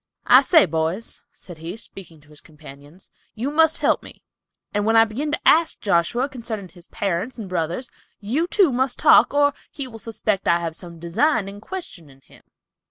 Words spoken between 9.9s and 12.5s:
suspect I have some design in questioning him."